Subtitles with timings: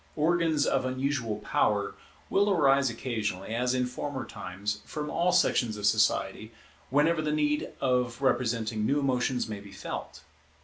[0.15, 1.93] Organs of unusual power
[2.27, 6.51] will arise occasionally, as in former times, from all sections of society,
[6.89, 10.23] whenever the need of representing new emotions may be felt.